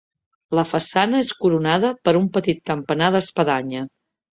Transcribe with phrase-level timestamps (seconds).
[0.59, 3.89] La façana és coronada per un petit campanar d'espadanya.